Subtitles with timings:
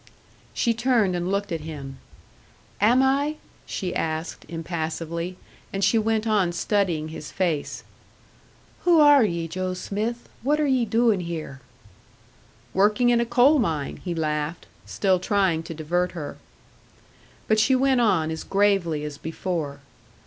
[0.55, 1.99] She turned and looked at him.
[2.81, 3.35] "Am I?"
[3.67, 5.37] she asked, impassively;
[5.71, 7.83] and she went on studying his face.
[8.83, 10.27] "Who are ye, Joe Smith?
[10.41, 11.61] What are ye doin' here?"
[12.73, 16.37] "Working in a coal mine," he laughed, still trying to divert her.
[17.47, 19.81] But she went on, as gravely as before.